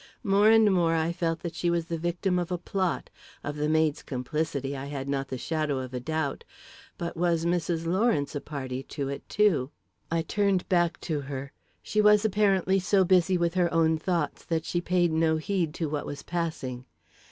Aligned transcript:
More 0.23 0.49
and 0.49 0.73
more 0.73 0.95
I 0.95 1.11
felt 1.11 1.41
that 1.41 1.53
she 1.53 1.69
was 1.69 1.85
the 1.85 1.97
victim 1.99 2.39
of 2.39 2.51
a 2.51 2.57
plot. 2.57 3.11
Of 3.43 3.55
the 3.55 3.69
maid's 3.69 4.01
complicity, 4.01 4.75
I 4.75 4.85
had 4.87 5.07
not 5.07 5.27
the 5.27 5.37
shadow 5.37 5.77
of 5.77 5.93
a 5.93 5.99
doubt 5.99 6.43
but 6.97 7.15
was 7.15 7.45
Mrs. 7.45 7.85
Lawrence 7.85 8.33
a 8.33 8.41
party 8.41 8.81
to 8.81 9.09
it, 9.09 9.29
too? 9.29 9.69
I 10.09 10.23
turned 10.23 10.67
back 10.67 10.99
to 11.01 11.21
her. 11.21 11.51
She 11.83 12.01
was, 12.01 12.25
apparently, 12.25 12.79
so 12.79 13.05
busy 13.05 13.37
with 13.37 13.53
her 13.53 13.71
own 13.71 13.95
thoughts 13.99 14.43
that 14.45 14.65
she 14.65 14.81
paid 14.81 15.11
no 15.11 15.37
heed 15.37 15.71
to 15.75 15.87
what 15.87 16.07
was 16.07 16.23
passing. 16.23 16.85